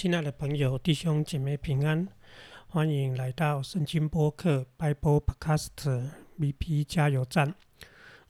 [0.00, 2.08] 亲爱的朋友、弟兄姐妹平安，
[2.68, 7.54] 欢迎来到圣经播客 Bible Podcast VP 加油站。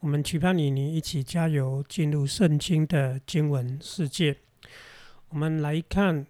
[0.01, 4.37] 我们期盼你，你一起加油，进入圣经的经文世界。
[5.29, 6.27] 我们来看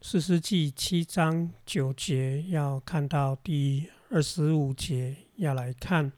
[0.00, 6.12] 四世纪七章九节，要看到第二十五节，要来看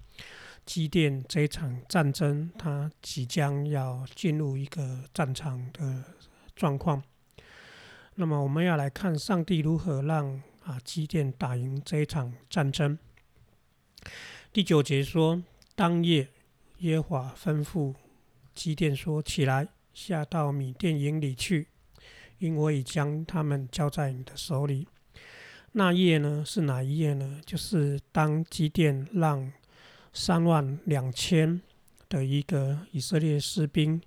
[0.66, 6.04] 基甸这场战争，它即将要进入一个战场的
[6.54, 7.02] 状况。
[8.18, 12.98] 那么我们要来看上帝如何让啊基甸打赢这一场战争。
[14.54, 15.42] 第九节说，
[15.74, 16.26] 当夜
[16.78, 17.94] 耶华吩咐
[18.54, 21.68] 基甸说：“起来，下到米甸营里去，
[22.38, 24.88] 因我已将他们交在你的手里。”
[25.72, 27.38] 那夜呢是哪一夜呢？
[27.44, 29.52] 就是当基甸让
[30.14, 31.60] 三万两千
[32.08, 34.00] 的一个以色列士兵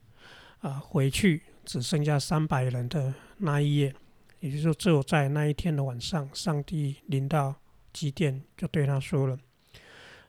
[0.62, 1.44] 啊回去。
[1.64, 3.96] 只剩下三百人的那一夜，
[4.42, 7.56] 也就是说，只有在那一天的晚上，上帝临到
[7.94, 9.40] 基甸，就对他说了：“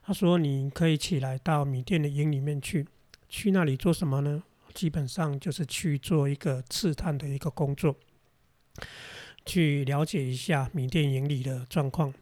[0.01, 2.87] 他说，你可以起来到米甸的营里面去，
[3.27, 4.43] 去那里做什么呢？
[4.73, 7.95] 基本上就是去做一个刺探的一个工作，
[9.45, 12.13] 去了解一下米甸营里的状况。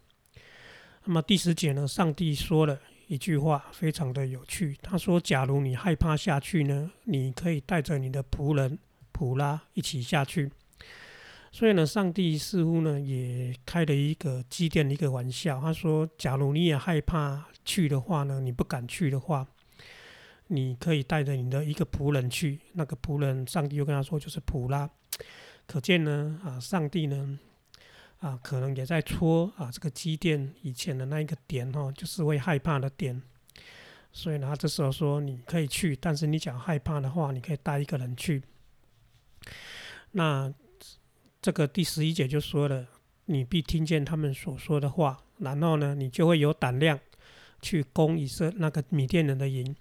[1.05, 2.79] 那么第十节呢，上帝说了。”
[3.09, 8.77] 一句话非常的有趣，他说：“假如你害怕下去呢，你可以带着你的仆人。”
[9.11, 10.51] 普拉一起下去，
[11.51, 15.59] 所以呢，上帝似乎呢也开了一个祭奠的一个玩笑。
[15.59, 19.47] 他说：“假如你也害怕去的话呢，你不敢去的话，
[20.47, 22.59] 你可以带着你的一个仆人去。
[22.73, 24.89] 那个仆人，上帝又跟他说，就是普拉。
[25.65, 27.39] 可见呢，啊，上帝呢，
[28.19, 33.19] 啊，可能也在戳啊这个祭奠以前的那一个点哦，就是会害怕的点。
[34.11, 38.43] 所以呢，他这时候说你可以去，但是你讲害怕的话，你可以带一个人去。”
[40.11, 40.51] 那
[41.41, 42.85] 这个第十一节就说了，
[43.25, 46.99] 你必听见他们所说的话，然后呢，你就会有胆量
[47.61, 49.75] 去攻以色那个米甸人的营。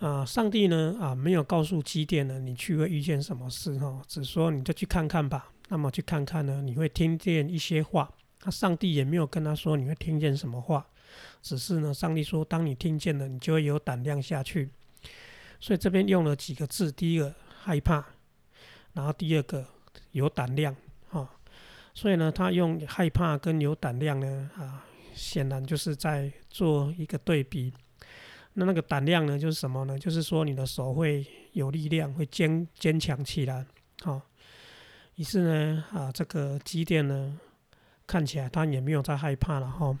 [0.00, 5.52] 啊，上帝呢啊没有告诉基甸呢，你去会遇见什么事哈，只说你就去看看吧。
[5.68, 8.10] 那么去看看呢，你会听见一些话。
[8.42, 10.84] 那上帝也没有跟他说你会听见什么话，
[11.42, 14.70] 只是呢，上帝说当你听见了，你就会有胆量下去。
[15.60, 18.04] 所以这边用了几个字，第一个害怕。
[18.94, 19.64] 然后第二个
[20.12, 20.74] 有胆量，
[21.08, 21.28] 哈，
[21.94, 24.84] 所以呢，他用害怕跟有胆量呢，啊，
[25.14, 27.72] 显然就是在做一个对比。
[28.54, 29.98] 那那个胆量呢，就是什么呢？
[29.98, 33.64] 就是说你的手会有力量，会坚坚强起来，
[34.02, 34.20] 好。
[35.16, 37.38] 于是呢，啊，这个机电呢，
[38.06, 39.96] 看起来他也没有在害怕了，哈。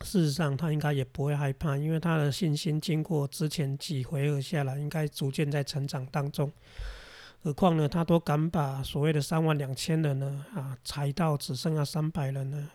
[0.00, 6.50] 事实上，他应该也不会害怕，因为他的信心经过之前几回合下来，应该逐渐在成长当中。
[7.42, 12.70] 何况呢，他都敢把所谓的三万两千人呢，啊，裁到只剩下三百人呢，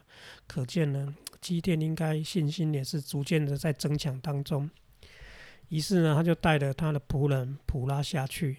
[0.45, 4.69] 可见呢，基甸应该信心也是逐渐的在增强当中。
[5.69, 8.57] 于是呢，他就带着他的仆人普拉下去。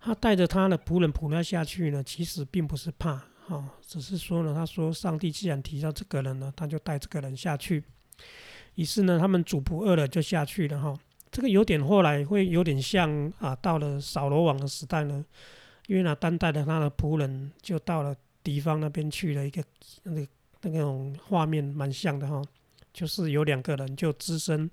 [0.00, 7.84] 他带着他的仆人普拉下去呢，其实并不是怕，哈，只是说呢，他说上帝既然提到这个人呢，他就带这个人下去。
[8.76, 10.98] 于是呢，他们主仆二人就下去了，哈。
[11.34, 15.24] 这个有点后来会有点像啊，到了扫罗王的时代呢，
[15.88, 18.14] 因为呢当代的他的仆人就到了
[18.44, 19.60] 敌方那边去了一个
[20.04, 20.24] 那个
[20.62, 22.40] 那种画面蛮像的哈，
[22.92, 24.70] 就是有两个人就只身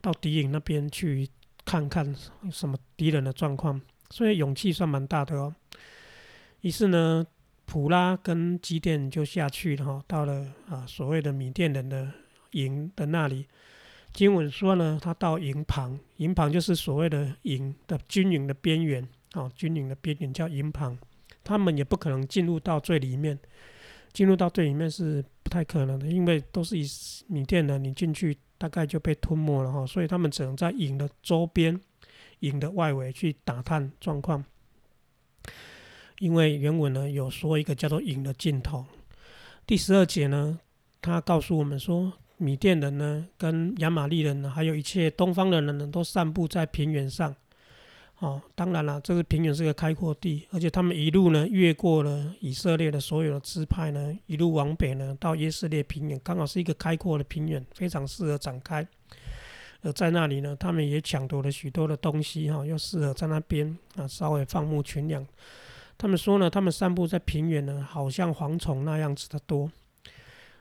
[0.00, 1.28] 到敌营那边去
[1.64, 2.14] 看看
[2.48, 3.80] 什么敌人的状况，
[4.10, 5.52] 所以勇气算蛮大的哦。
[6.60, 7.26] 于是呢，
[7.66, 12.08] 普拉跟基甸就下去了哈，到了啊所谓的米甸人的
[12.52, 13.48] 营的那里。
[14.18, 20.98] 经文说呢，他到营旁，营旁就是所谓的营的军营的边缘啊，军营的边缘叫营旁。
[21.44, 23.38] 他们也不可能进入到最里面，
[24.12, 26.84] 进入到最里面是不太可能的，因为都是以
[27.28, 29.86] 米甸的，你进去大概就被吞没了哈。
[29.86, 31.80] 所以他们只能在营的周边、
[32.40, 34.44] 营的外围去打探状况。
[36.18, 38.84] 因为原文呢有说一个叫做营的尽头。
[39.64, 40.58] 第十二节呢，
[41.00, 42.14] 他告诉我们说。
[42.38, 47.34] 米甸人呢，跟亚玛利人呢，还有一切东方的人呢，都散布在平原上。
[48.20, 58.84] 哦，当然了，这个平原是个开阔地，而且他们一路呢，越过了以色列的所有的支派呢，一路往北呢，到耶色列平原，刚好是一个开阔的平原，非常适合展开。
[59.82, 65.24] 而在那里呢，他们也抢夺了许多的东西，哈，又适合在那边啊，稍微放牧群养。
[65.96, 69.70] 他们说呢，他们散布在平原呢，好像蝗虫那样子的多。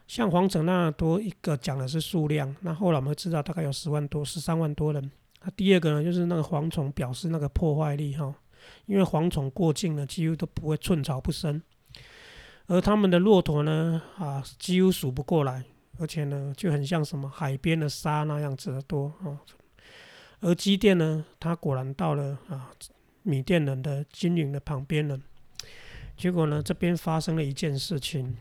[0.08, 5.12] 像黄城那样多一个讲的是数量，那后来我们知道大概有十万多、十三万多人。
[5.44, 8.34] 那第二个呢，就是那个蝗虫表示那个破坏力哈，
[8.86, 11.62] 因为蝗虫过境呢，几乎都不会寸草不生。
[12.68, 15.64] 而他们的骆驼呢，啊，几乎数不过来，
[16.00, 19.40] 而且呢，就很像什么海边的沙那样子的多啊。
[20.40, 22.72] 而机电呢，他果然到了啊，
[23.24, 25.20] 米甸人的军营的旁边了。
[26.16, 28.36] 结果呢，这边发生了一件事情，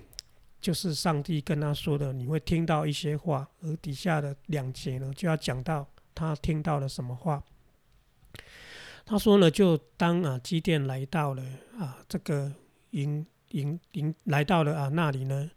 [0.66, 7.40] 就是上帝跟他说的，你会听到一些话，而底下的两节呢，就要讲到他听到了什么话。
[9.04, 11.42] 他说呢，就当啊，基甸来到了
[11.78, 12.52] 啊，这个
[12.90, 13.24] 营。
[13.50, 15.48] 迎迎来到了啊那里呢，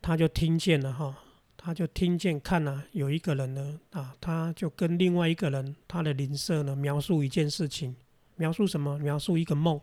[0.00, 1.14] 他就听见了哈，
[1.54, 7.94] 他就听见看啊有一个人呢啊，他就跟另外一个人他的邻舍呢描述一件事情，
[8.36, 8.98] 描述什么？
[8.98, 9.78] 描述一个梦。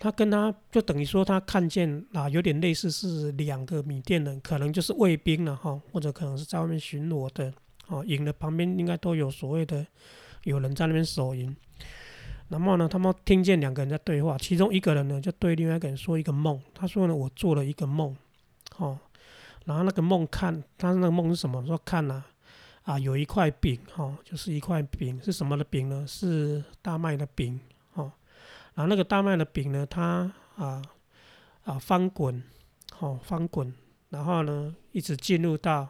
[0.00, 7.52] 他跟他就等于说他看见啊，有点类似是两个米甸人，可能就是卫兵了哈，或者可能是在外面巡逻的
[7.88, 9.86] 哦，营的旁边应该都有所谓的
[10.44, 11.54] 有人在那边守营。
[12.48, 16.58] 然后呢，他们听见两个人在对话，其中一个人呢就对另外一个人说一个梦。
[16.74, 18.16] 他说呢，我做了一个梦，
[18.78, 18.98] 哦，
[19.66, 21.62] 然后那个梦看，他那个梦是什么？
[21.66, 22.24] 说看呐，
[22.84, 26.04] 啊，有一块饼，哈，就是一块饼，是什么的饼呢？
[26.08, 27.60] 是大麦的饼，
[28.74, 30.82] 然后那个大麦的饼呢，它啊
[31.64, 32.42] 啊翻滚，
[32.98, 33.72] 哦，翻滚，
[34.10, 35.88] 然后呢一直进入到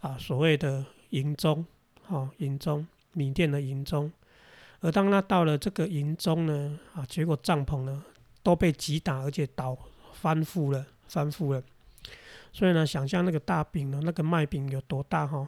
[0.00, 1.64] 啊所谓的营中，
[2.08, 4.10] 哦，营中，米店的营中。
[4.80, 8.02] 而当他到了这个营中呢，啊，结果帐篷呢
[8.42, 9.76] 都被击打，而且倒
[10.12, 11.62] 翻覆了，翻覆了。
[12.52, 15.46] 所以呢，想象那个大饼呢，那个麦饼有多大哈？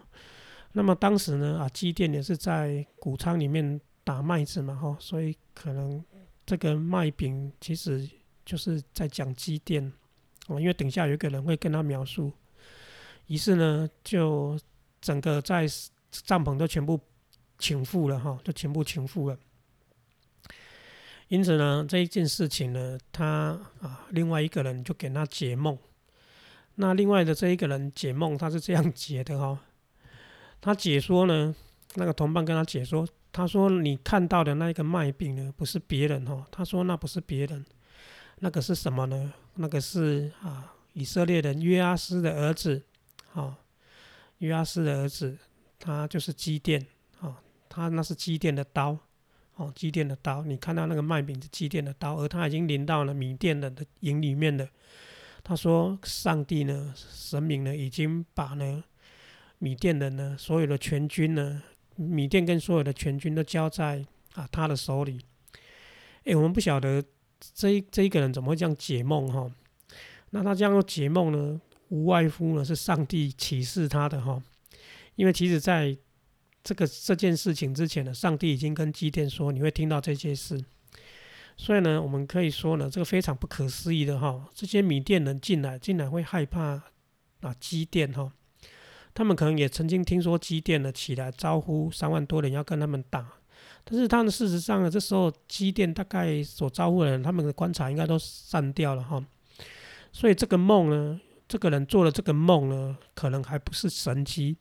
[0.73, 6.05] 那么当时呢，啊，机电也是在谷仓里面打麦子嘛哈，所以可能
[6.47, 8.09] 这个麦饼其实
[8.45, 9.93] 就是在讲机电
[10.49, 12.33] 哦，因为等下有一个人会跟他描述。
[13.27, 14.59] 于是呢，就
[15.01, 15.67] 整个在
[16.11, 17.01] 帐篷都全部。
[17.59, 19.39] 倾覆了哈，就全部倾覆了。
[21.29, 25.79] 因此呢，这一件事情呢，他啊，另外一个人就给他解梦。
[26.75, 29.61] 那另外的这一个人解梦，他是这样解的哈。
[30.61, 31.55] 他解说呢，
[31.95, 36.45] 那个同伴跟他解说，他说你看到的那一个麦饼呢，不是别人哦。
[36.51, 37.65] 他说那不是别人，
[38.41, 39.33] 那个是什么呢？
[39.55, 42.83] 那个是啊，以色列人约阿斯的儿子，
[43.35, 43.59] 啊，
[44.39, 45.39] 约阿斯的儿子，
[45.79, 46.87] 他就是基甸。
[47.75, 48.99] 他那是机电的刀，
[49.55, 54.69] 哦，机电的刀，你看到那个麦饼是机电的刀，而他已经临到了米甸人的营里面的。
[55.43, 58.85] 他说：“上帝呢，神明呢，已经把呢
[59.57, 61.63] 米甸人呢所有的全军呢，
[61.97, 64.05] 米店跟所有的全军都交在
[64.35, 65.21] 啊他的手里。”
[66.25, 67.03] 哎，我们不晓得
[67.55, 69.51] 这这一个人怎么会这样解梦哈？
[70.31, 74.43] 那他这样解梦呢，无外乎呢是上帝启示他的哈，
[75.17, 75.97] 因为其实在。
[76.65, 80.65] 这个这件事情之前呢，上帝已经跟基甸说你会听到这些事，
[81.57, 86.81] 所以呢，我们可以说呢，这个非常不可思议的哈，这些米甸人进来竟然会害怕
[87.41, 88.33] 啊基甸哈，
[89.15, 93.27] 他们可能也曾经听说机电呢起来招呼三万多人要跟他们打，
[93.85, 99.25] 但是他们事实上呢，这时候机电大概所招呼的人，他们的观察应该都散掉了哈，
[100.13, 104.57] 所以这个梦呢，这个人做了这个梦呢，可能还不是神机。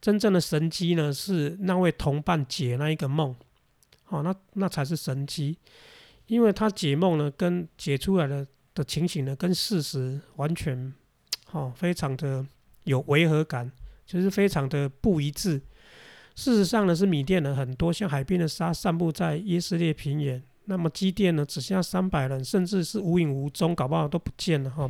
[0.00, 3.34] 真正的神机呢，是那位同伴解那一个梦，
[4.04, 5.58] 好，那那才是神机，
[6.26, 10.94] 因为他解梦呢，跟解出来的的情形呢，跟事实完全，
[11.46, 12.46] 好，非常的
[12.88, 13.70] 有违和感，
[14.04, 15.60] 就是非常的不一致。
[16.34, 24.88] 事实上呢，是米甸人很多，像海边的沙散布在耶斯列平原，那么基甸呢，只剩下三百人，甚至是无影无踪，搞不好都不见了哈。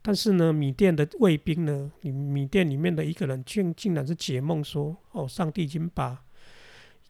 [0.00, 6.22] 但是呢，米店的卫兵呢，米米店里面的一个人竟竟然是解梦说：“哦，上帝已经把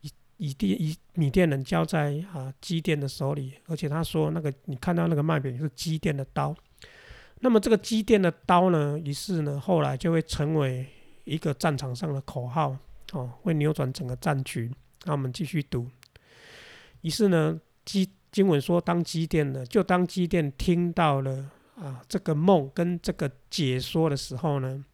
[0.03, 6.55] 以以地以米店人交在啊基甸的手里，而且他说那个你看到那个麦饼是基甸的刀。
[7.41, 10.87] 那么这个基甸的刀呢，于是呢后来就会成为
[11.25, 12.76] 一个战场上的口号
[13.12, 14.71] 哦，会扭转整个战局。
[15.05, 15.88] 那我们继续读。
[17.03, 21.50] 于是呢，基经文说，当基甸呢，就当基甸听到了。
[21.75, 24.85] 啊，这个梦跟这个解说的时候呢，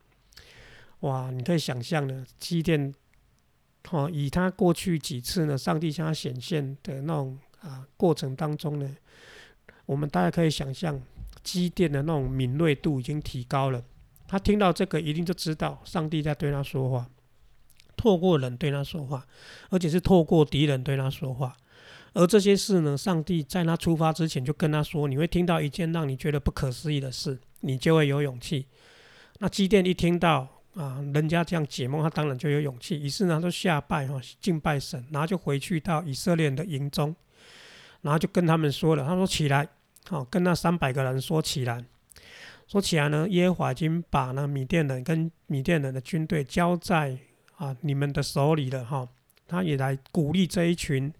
[1.00, 2.94] 哇，你可以想象呢，基甸，
[3.90, 8.96] 哦，以他过去几次呢，上帝向他显现的那种啊过程当中呢，
[9.84, 10.98] 我们大家可以想象，
[11.42, 13.82] 基甸的那种敏锐度已经提高了。
[14.26, 17.08] 他听到这个，一定就知道上帝在对他说话，
[17.96, 19.26] 透过人对他说话，
[19.70, 21.56] 而且是透过敌人对他说话。
[22.12, 28.66] 而这些事呢，上帝在他出发之前就跟他说：“你会听到一件让你觉得不可思议的事，你就会有勇气。”
[29.38, 33.00] 那基甸一听到啊，人家这样解梦，他当然就有勇气。
[33.00, 37.14] 于是呢，他就下拜哈，敬拜神，然后就回去到以色列的营中，
[38.02, 39.68] 然后就跟他们说了：“他说起来
[40.10, 41.84] 好，跟那三百个人说起来，
[42.66, 47.16] 说起来呢，耶和华已经把那米甸人跟米甸人的军队交在
[47.54, 49.08] 啊你们的手里了哈。
[49.46, 51.12] 他也来鼓励这一群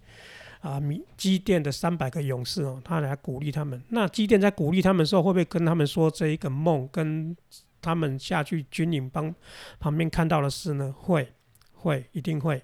[0.61, 3.81] 啊米基甸的三百个勇士哦，他来鼓励他们。
[3.91, 7.37] 那基甸在鼓励他们的时候，会不会跟他们说这一个梦，跟
[7.81, 9.33] 他们下去军营帮
[9.79, 10.93] 旁边看到的事呢？
[10.99, 11.33] 会，
[11.75, 12.61] 会，一定会。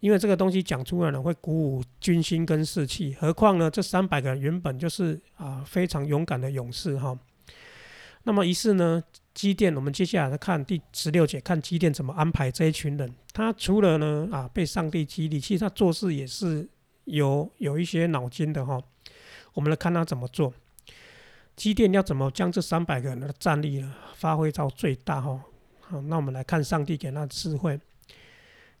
[0.00, 3.14] 因为这个东西讲出来呢，会鼓舞军心跟士气。
[3.18, 7.18] 何况呢，这三百个人原本就是啊非常勇敢的勇士哈。
[8.24, 9.02] 那么于是呢，
[9.34, 13.14] 基甸，我们接下来再看第十六节，看基甸怎么安排这一群人。
[13.32, 16.68] 他除了呢啊被上帝激励，其实他做事也是
[17.04, 18.82] 有有一些脑筋的哈。
[19.54, 20.52] 我们来看他怎么做。
[21.54, 25.40] 基甸要怎么将这三百个人的战力呢发挥到最大哈？
[25.80, 27.80] 好，那我们来看上帝给他的智慧。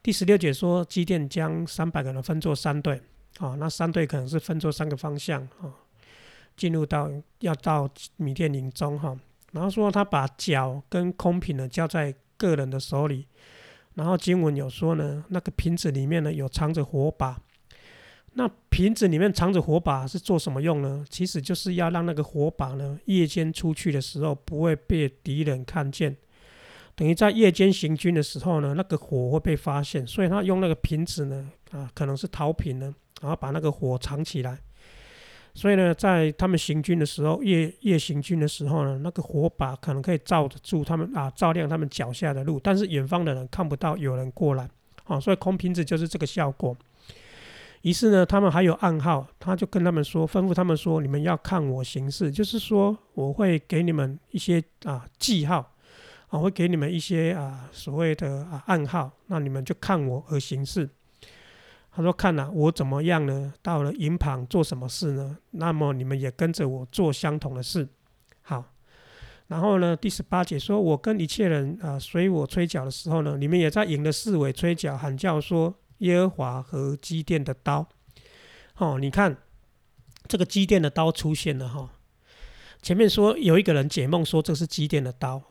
[0.06, 3.02] 第十六节说，基甸将三百个人分作三队，
[3.38, 5.74] 啊，那三队可能是分作三个方向，啊，
[6.56, 7.10] 进入到
[7.40, 9.18] 要到米甸营中，哈，
[9.50, 13.26] 然后说他把脚跟空瓶呢交在个人的手里，
[13.94, 17.42] 然后经文有说呢，那个瓶子里面呢有藏着火把，
[18.34, 21.04] 那瓶子里面藏着火把是做什么用呢？
[21.10, 26.16] 其实就是要让那个火把呢夜间出去的时候不会被敌人看见。
[26.96, 34.58] 等于在夜间行军的时候呢，那个火会被发现，所以他用那个瓶子呢，啊，可能是陶瓶呢，然后把那个火藏起来。
[35.52, 44.66] 所以呢，在他们行军的时候，夜夜行军的时候呢，那个火把可能可以照得住他们啊，照亮他们脚下的路，但是远方的人看不到有人过来，
[45.04, 46.74] 啊，所以空瓶子就是这个效果。
[47.82, 55.74] 于是呢，他们还有暗号，他就跟他们说，吩咐他们说，你们要看我行事，就是说我会给你们一些啊记号。
[56.30, 60.88] 我会给你们一些啊所谓的啊暗号，那你们就看我而行事。
[61.92, 63.54] 他说：“看呐，我怎么样呢？
[63.62, 65.38] 到了营旁做什么事呢？
[65.52, 67.88] 那么你们也跟着我做相同的事。”
[68.42, 68.74] 好，
[69.46, 77.88] 然后呢，第十八节说：“我跟一切人啊随我吹角的时候呢，你们也在营的四围吹角喊叫，说耶和华和基甸的刀。”
[78.76, 79.34] 哦，你看
[80.28, 81.92] 这个基甸的刀出现了哈。
[82.82, 85.42] 前面说有一个人解梦说这是基甸的刀。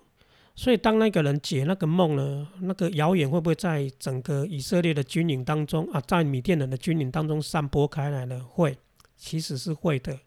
[0.58, 8.42] 所以，当那个人解那个梦呢，那个谣言会不会在整个以色列的军营当中啊，在米甸人的军营当中散播开来呢？
[8.50, 8.78] 会，
[9.18, 10.18] 其实是会的。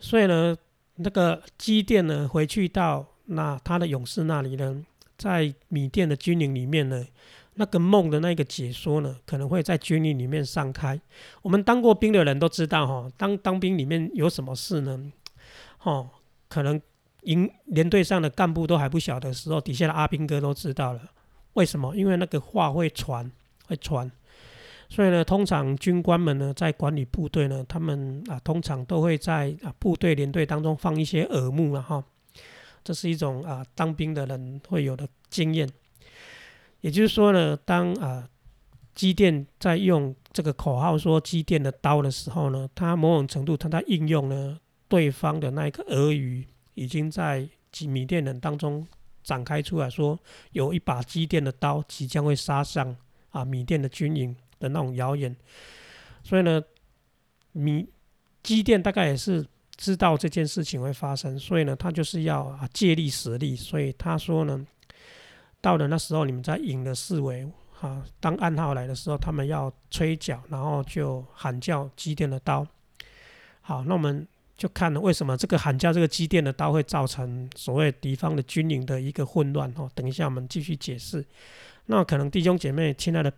[0.00, 0.56] 所以呢，
[0.96, 4.84] 那个基甸呢，回去到那他的勇士那里呢，
[5.16, 7.06] 在米甸的军营里面呢，
[7.54, 11.00] 那个梦的那个解说呢，可能会在军营里面散开。
[11.42, 15.12] 我们当过兵的人都知道哈，当当兵里面有什么事呢？
[15.84, 16.10] 哦，
[16.48, 16.82] 可能。
[17.28, 21.00] 营连队上的干部都还不晓的时候，底下的阿兵哥都知道了。
[21.52, 21.94] 为什么？
[21.94, 23.30] 因为那个话会传，
[23.66, 24.10] 会传。
[24.88, 32.02] 所以呢，通常军官们呢，在管理部队呢，他们啊，通常都会在啊部队连队当中放一些耳目了哈。
[32.82, 35.68] 这是一种啊当兵的人会有的经验。
[36.80, 38.26] 也就是说呢，当啊
[38.94, 44.58] 机电在用这个口号说“机电的刀”的时候呢，它某种程度它在应用呢
[44.88, 46.46] 对方的那一个俄语。
[46.78, 47.48] 已经在
[47.88, 48.86] 米甸人当中
[49.24, 50.18] 展开出来说，
[50.52, 52.96] 有一把机电的刀即将会杀上
[53.30, 55.34] 啊米甸的军营的那种谣言。
[56.22, 56.62] 所以呢，
[57.52, 57.88] 米
[58.44, 59.44] 机电大概也是
[59.76, 63.56] 知道这件事情会发生，所以呢，他就是要啊借力使力。
[63.56, 64.64] 所以他说呢，
[65.60, 67.44] 到了那时候，你们在营的四围
[67.80, 72.64] 啊，当暗号来的时候，他们要吹角，然后就喊叫机电的刀。
[73.60, 74.26] 好，那我们。
[74.58, 79.88] 就看了为什么这个喊叫这个机电的刀会造成所谓敌方的军营的一个混乱哦。
[79.94, 81.24] 等一下我们继续解释。
[81.86, 83.32] 那可能弟兄姐妹、亲爱的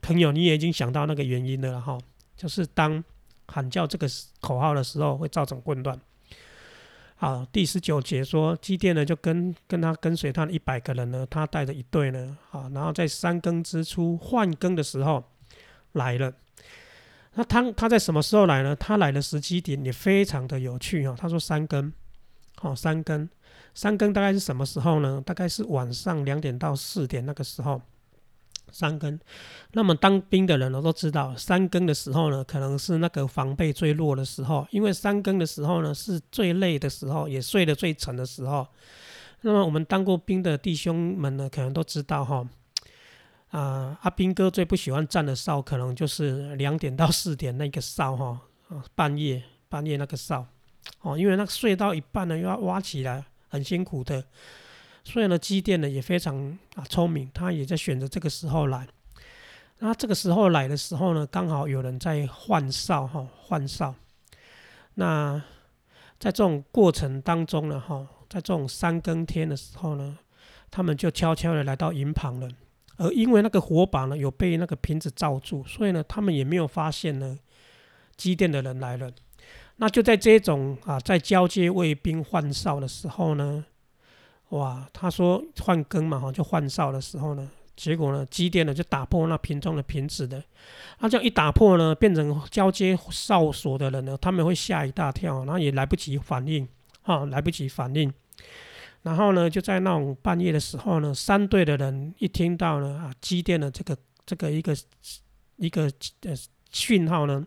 [0.00, 1.98] 朋友，你也已经想到那个原因了哈，
[2.34, 3.04] 就是当
[3.46, 4.08] 喊叫这个
[4.40, 6.00] 口号的时候会造成混乱。
[7.16, 15.22] 好，第十九节说机电呢就跟跟他跟随他的一百个人呢，他带着一队呢，好，然后在三更之初换更的时候
[15.92, 16.32] 来了。
[17.34, 18.74] 那他他在什么时候来呢？
[18.76, 21.14] 他来的时机点也非常的有趣哈。
[21.18, 21.92] 他说三更，
[22.56, 23.28] 好三更，
[23.74, 25.22] 三更大概是什么时候呢？
[25.24, 27.80] 大概是晚上两点到四点那个时候。
[28.72, 29.16] 三更，
[29.72, 38.66] 那么当兵的人呢都知道，三更的时候呢，可能是那个防备最弱的时候，因为三更的时候呢是最累的时候，也睡得最沉的时候。
[39.42, 42.44] 那么我们当过兵的弟兄们呢，可能都知道哈。
[43.54, 50.44] 啊，阿兵哥最不喜欢站的哨，可能就是两点到四点那个哨哈，啊，半夜半夜那个哨，
[51.02, 54.24] 哦，因为那个睡到一半呢，又要挖起来，很辛苦的。
[55.04, 58.88] 所以呢，机电呢也非常啊聪明，他也在选择这个时候来。
[59.78, 63.94] 那这个时候来的时候呢，刚好有人在换哨哈，换哨。
[64.94, 65.40] 那
[66.18, 70.18] 在这种过程当中呢，哈，在这种三更天的时候呢，
[70.72, 72.48] 他们就悄悄的来到营旁了。
[72.96, 77.38] 而因为那个火把呢有被那个瓶子罩住，所以呢，他们也没有发现呢，
[78.16, 79.10] 机电的人来了。
[79.76, 83.64] 那就在这种啊，在交接卫兵换哨的时候呢，
[84.50, 90.40] 哇，他说换更嘛，哈，就换哨的时候呢，结果呢，机电呢就打破那瓶中的瓶子的。
[91.00, 96.68] 那这样一打破呢，变成交接哨所的人呢，他们会吓一大跳，然后也来不及反应，
[97.02, 98.14] 哈，来不及反应。
[99.04, 103.94] 然后呢，就在那种半夜的时候呢，三队的人一听到呢啊，机电的这个
[104.24, 104.74] 这个一个
[105.56, 105.82] 一个
[106.22, 106.34] 呃
[106.70, 107.46] 讯号呢，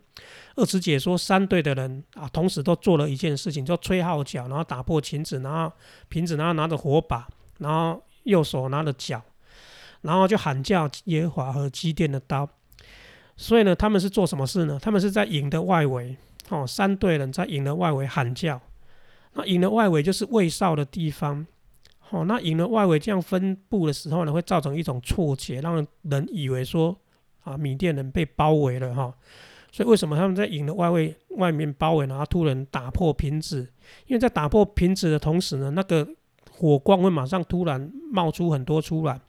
[0.54, 5.72] 二师姐说三队的人啊，同时都做了一件事情，就吹号角，然后打破瓶子，然后
[6.08, 7.26] 瓶子，然后拿着火把，
[7.58, 9.20] 然后右手拿着脚，
[10.02, 12.48] 然后就喊叫耶和华和机电的刀。
[13.36, 14.78] 所以呢，他们是做什么事呢？
[14.80, 16.16] 他们是在营的外围，
[16.50, 18.60] 哦，三队人在营的外围喊叫。
[19.38, 21.46] 那营的外围就是卫哨的地方，
[22.00, 26.96] 好，那营的外围这样分布的时候呢，会造成一种错觉，让人以为说
[27.44, 29.14] 啊，缅甸人被包围了哈。
[29.70, 33.60] 所以为什么他们在营的外围外面包围，然后突然打破瓶子？
[34.08, 36.04] 因为在打破瓶子的同时呢，那个
[36.50, 39.20] 火光会马上突然冒出很多出来，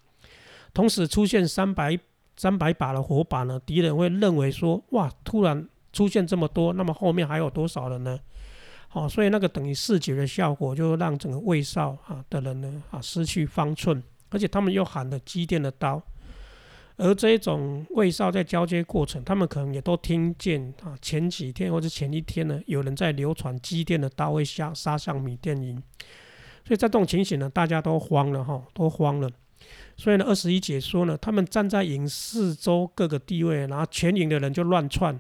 [0.74, 1.96] 同时出现三百
[2.36, 8.18] 三百把的火把呢，敌人会认为说哇，突然出现这么多，那么后面还有多少人呢？
[8.92, 16.02] 哦，所以那个等于视觉的效果，就让整个卫哨啊的人呢啊失去方寸，而且他们又喊了机电的刀，
[16.98, 25.76] 而这种卫哨在交接过程，他们可能也都听见啊前几天或者前一天呢，有人在流传机电的刀会杀杀向米电营，
[26.66, 29.30] 所以在这种情形呢，大家都慌了哈，都慌了。
[29.98, 35.20] 所以呢，二十一节说呢，他们站在营四周各个地位，然后全营的人就乱窜。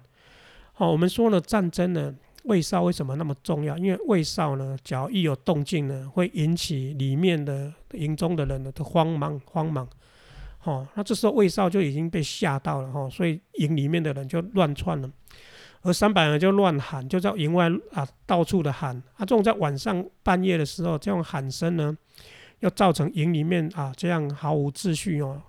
[0.73, 2.15] 好，我们说呢，战争呢。
[2.49, 3.77] 卫少为什么那么重要？
[3.77, 9.87] 因为卫少呢，只要一有动静呢，会引起里面的营中的人呢的慌忙慌忙。
[10.63, 15.09] 哦，那这时候卫少就已经被吓到了哈，所以营里面的人就乱窜了，
[15.83, 18.97] 而三百人就乱喊，就在营外啊到处的喊。
[19.13, 21.95] 啊，这种在晚上半夜的时候，这种喊声呢，
[22.61, 25.41] 要造成营里面啊这样毫无秩序哦。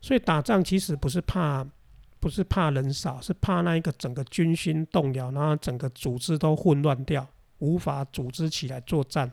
[0.00, 1.66] 所以打仗其实不是怕。
[2.24, 9.30] 不是怕人少，是怕那一个整个军心动摇，然后整个组织都混乱掉，无法组织起来作战。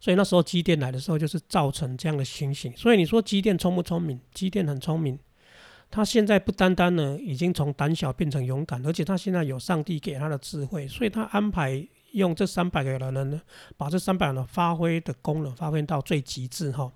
[0.00, 2.74] 所以那时候机电来的时候，就是造成这样的情形。
[2.74, 4.18] 所以你说机电聪不聪明？
[4.32, 5.18] 机电很聪明。
[5.90, 13.42] 他现在不单单呢，已经从胆小变成勇敢，而且他现在有上帝给他的智慧，所以他安排用这三百个人呢，
[13.76, 16.90] 把这三百人发挥的功能发挥到最极致哈。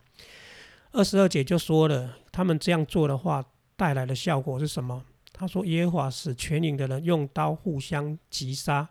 [0.93, 3.45] 二十二姐就说了，他们这样做的话。
[3.77, 5.05] 带来的效果是什么？
[5.37, 8.89] 他说：“耶和华使全营的人用刀互相击杀。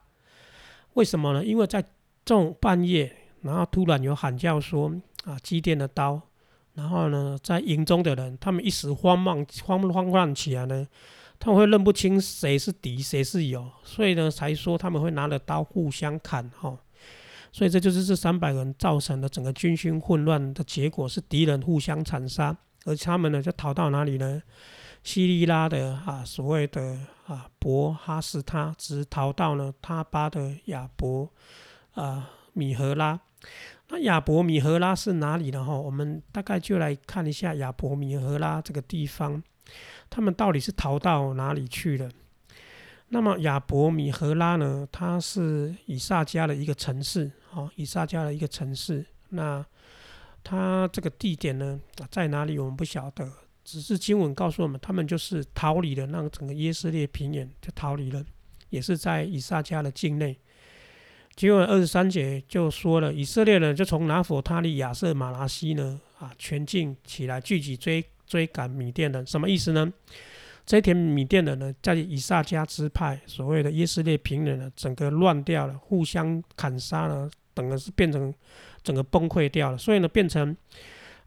[0.96, 1.43] 为什么呢？
[1.43, 4.93] 因为在这种半夜，然后突然有喊叫说
[5.24, 6.22] ：‘啊，机电的刀！’
[6.76, 10.86] 然后呢，在营中的人，他们一时慌忙、慌慌乱起来呢，
[11.39, 16.50] 他们会认不清谁是敌，谁是友，所以呢，才说他们会拿着刀互相砍。
[16.50, 16.78] 哈，
[17.54, 24.41] 所以这就是这三百人造成的整个军心混乱的结果，是敌人互相残杀。”而他们呢，就逃到哪里呢？
[25.04, 31.30] 西利拉的啊，所谓的啊伯哈斯他，只逃到了他巴的亚伯
[31.93, 33.19] 啊米和拉。
[33.89, 35.63] 那亚伯米和拉是哪里呢？
[35.63, 39.43] 哈，我们大概就来看一下亚伯米和拉这个地方，
[40.10, 42.10] 他们到底是逃到哪里去了？
[43.10, 49.06] 那么亚伯米和拉呢，它是以撒家的一个城市，哦，以撒家的一个城市。
[49.30, 49.63] 那
[50.43, 51.79] 他这个地点呢，
[52.12, 53.32] 在哪里我们不晓得，
[53.63, 58.23] 只是经文告诉我们，他们就是逃离了那个整个耶斯列平原，就逃离了，
[58.69, 60.38] 也是在以撒家的境内。
[61.36, 69.91] 经文二十三节就说了，以色列人就从拿佛他利亚瑟马拉西呢，啊，全境起来聚集追追赶米甸人，什么意思呢？
[70.65, 78.33] 这一天米甸人呢，在以撒家支派所谓的耶斯列平原呢，整个乱掉了，互相砍杀了，等于是变成。
[78.83, 80.53] 整个崩溃掉了，所以呢，变成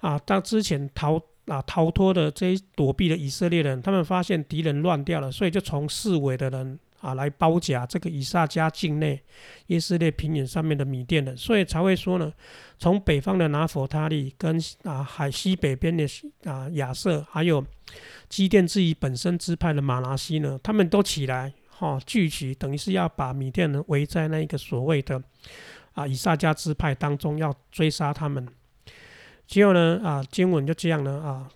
[0.00, 9.18] 啊，当之前逃啊逃脱的这些躲避的以色列人，他们发现敌人乱掉了，所以就从四围的人啊来包夹这个以撒家境内
[9.68, 12.30] 以色列平原上面的米甸人，所以才会说呢，
[12.78, 16.06] 从北方的拿佛他利跟啊海西北边的
[16.44, 17.64] 啊亚瑟，还有
[18.28, 25.22] 基甸自己本身支派的马拿西呢，他们都起来哈聚集，等于是要把米甸人围在那一个所谓的。
[25.96, 28.46] 啊，以撒加支派当中要追杀他们，
[29.46, 31.48] 结果呢，啊，经文就这样呢，啊，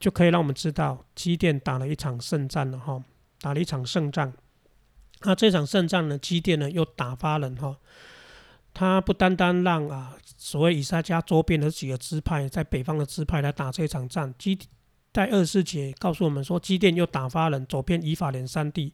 [0.00, 3.00] 就可以让我们知道基甸打了一场胜战了哈，
[3.40, 4.32] 打了一场胜仗。
[5.22, 7.76] 那这场胜仗呢，基甸呢又打发人哈，
[8.74, 14.58] 他不单单让啊所谓以撒家周边的几个支派在北方的支派来打这场仗，基
[15.12, 18.92] 在二十节告诉我们说，基甸又打发人走遍以法莲三地。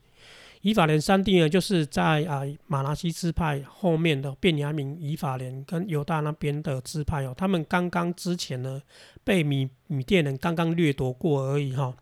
[0.64, 8.81] 以法莲三地呢，就是在啊马拉西支派后面的便雅明以法莲跟犹大那边的支派哦，他们刚刚之前呢
[9.22, 11.94] 被米米甸人刚刚掠夺过而已哈。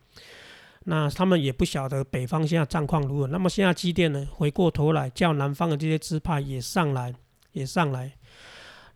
[0.84, 3.26] 那他们也不晓得北方现在战况如何。
[3.26, 7.12] 那么现在基甸呢，回过头来叫南方的这些支派也上来，
[7.50, 8.12] 也上来。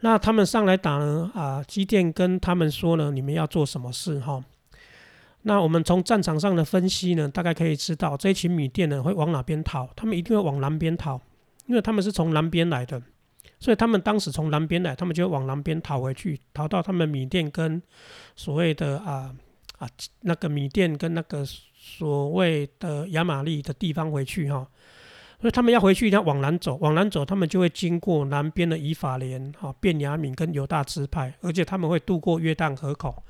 [0.01, 4.45] 那他们上来打呢啊，基甸跟他们说呢，你们要做什么事哈？
[5.49, 9.89] 那我们从战场上的分析呢，大概可以知道这一群米甸人会往哪边逃？
[9.95, 11.21] 他们一定会往南边逃，
[11.67, 13.01] 因为他们是从南边来的，
[13.61, 17.81] 所以他们当时从南边来，他们就往南边逃回去，逃到他们米甸跟
[18.35, 19.33] 所谓的啊
[19.79, 19.89] 啊
[20.23, 21.45] 那个米甸跟那个
[21.77, 24.67] 所谓的亚玛利的地方回去哈。
[25.41, 33.23] 所以他们要回去，要往南走，往南走，他们就会经过南边的以法莲、哈便雅敏跟犹大支派，而且他们会渡过约旦河口。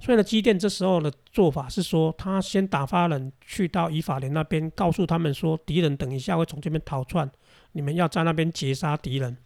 [0.00, 7.30] 所以呢，基甸这时候的做法是说，他先打发人去到以法莲那边，告诉他们说，敌人等一下会从这边逃窜，
[7.72, 9.36] 你们要在那边截杀敌人。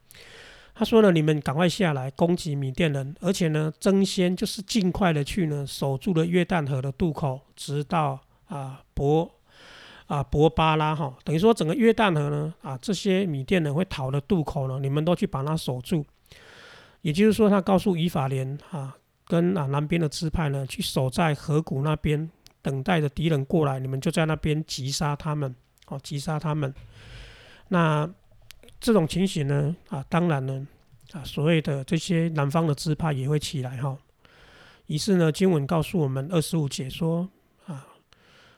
[0.75, 9.31] 他说呢，你们赶快下来攻击米甸人，而且呢，争先就是尽快的去呢守住了约旦河的渡口，直到啊伯
[10.07, 16.05] 啊伯巴拉哈，等于说整个约旦河呢啊这些米甸人会逃的渡口呢，你们都去把它守住。
[17.03, 18.97] 也就是说，他告诉以法莲啊。
[19.29, 22.31] 跟啊南边的支派呢，去守在河谷那边，
[22.63, 25.55] 等待着敌人过来，你们就在那边击杀他们，
[25.89, 26.75] 哦，击杀他们。
[27.69, 28.09] 那
[28.81, 30.67] 这种情形呢，啊，当然呢，
[31.13, 33.99] 啊，所谓的这些南方的支派也会起来哈。
[34.87, 37.29] 于是呢，经文告诉我们二十五节说，
[37.67, 37.87] 啊，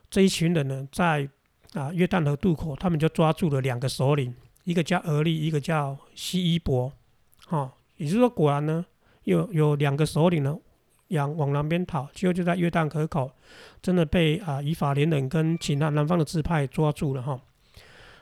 [0.08, 1.28] 这一群人呢，在
[1.72, 6.92] 啊约旦河渡口，他们就抓住了两个首领，一个叫俄利，一个叫西伊伯，
[7.48, 8.86] 哈，也就是说，果然呢。
[9.24, 10.56] 有有两个首领呢，
[11.08, 13.30] 往往南边跑，最后就在约旦河口，
[13.82, 17.40] 真的被啊以法连人跟其他南方的支派抓住了哈。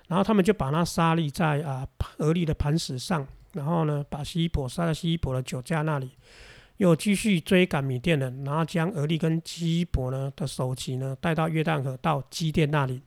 [0.08, 1.86] 然后他们就把他杀立在啊
[2.18, 6.10] 俄利的磐石上，然后呢把西伯杀在西伯的酒家那里，
[6.78, 13.02] 又继续追赶米甸人，然后将俄利跟基伯呢的首级呢带到约旦河到基甸那里。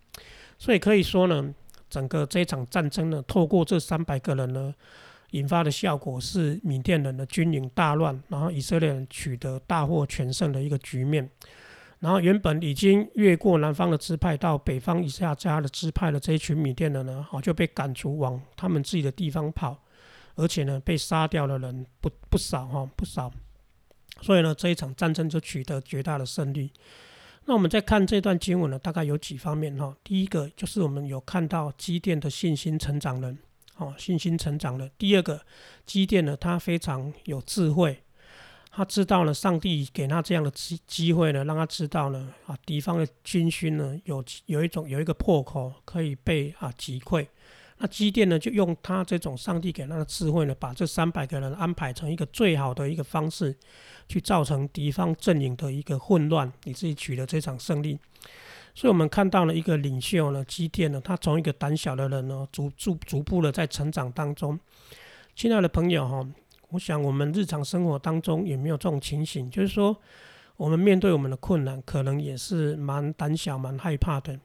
[0.58, 1.54] 所以可以说呢，
[1.90, 4.74] 整个这场战争呢，透过这三百个人呢。
[5.32, 11.30] 引发的效果是缅甸人的军营大乱，然后以色列人取得大获全胜的一个局面。
[12.00, 19.78] 然后原本已经越过南方的支派到北方以下家的支派的这一群缅甸人呢，好就被赶逐往他们自己的地方跑，
[20.36, 23.32] 而且呢被杀掉的人不不少哈不少。
[24.22, 26.72] 所以呢这一场战争就取得绝大的胜利。
[27.46, 29.96] 那我们再看这段经文呢，大概有几方面哈。
[30.04, 33.38] 第一个就是我们有看到积淀的信心成长人。
[33.82, 34.88] 哦，信心成长了。
[35.00, 35.42] 第二个，
[35.88, 38.04] 基甸呢，他非常有智慧，
[38.70, 47.26] 他知道了上帝给他这样的机机会呢，让他知道呢，啊，敌方的军勋呢，有有一种有一个破口可以被啊击溃。
[47.80, 53.58] 那基甸呢，就用他这种上帝给他的智慧呢，把这三百个人安排成一个最好的一个方式，
[54.08, 57.98] 去造成敌方阵营的一个混乱，以至于取得这场胜利。
[58.74, 64.60] 所以我们看到了一个领袖呢，基甸呢，他从一个胆小的人呢，逐逐逐步的在成长当中。
[65.36, 66.26] 亲爱的朋友哈，
[66.70, 69.50] 我想我们日常生活当中有没有这种情形？
[69.50, 69.96] 就是说，
[70.58, 74.40] 我们面对我们的困难，可能也是蛮胆小、蛮害怕的。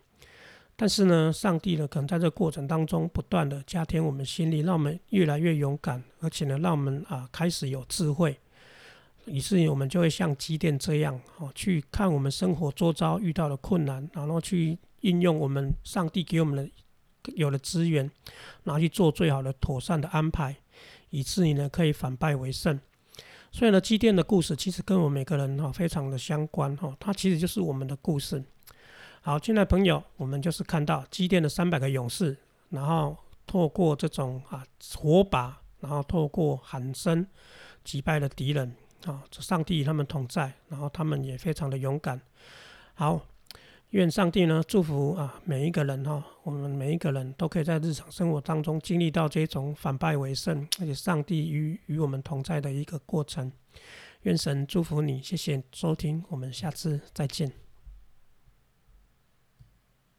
[0.74, 8.38] 但是呢，上帝呢，可能在这过程当中，不断的加添我们心力，让我们越来越勇敢，而且呢，让我们啊开始有智慧。
[9.26, 16.70] 以至于我们就会像机电这样，哦，去看我们生活周遭遇到的困难，然后去应用我们上帝给我们的
[17.34, 18.10] 有的资源，
[18.64, 20.56] 然后去做最好的妥善的安排，
[21.10, 22.78] 以至于呢可以反败为胜。
[23.50, 28.44] 所以呢，机电的故事其实跟我们每个人哈非常的相关哈，它其实就是我们的故事。
[29.22, 32.36] 好，亲爱朋友，我们就是看到机电的三百个勇士，
[32.68, 37.26] 然后透过这种啊火把，然后透过喊声
[37.82, 38.72] 击败了敌人。
[39.04, 42.20] 啊，这上帝与他们同在，然后他们也非常的勇敢。
[42.94, 43.20] 好，
[43.90, 53.52] 愿上帝呢祝福啊每一个人哈，我们每一个人都可以在日常生活当中经历到这种反败为胜，而且上帝与与我们同在的一个过程。
[54.22, 57.65] 愿神祝福你，谢谢收听，我们下次再见。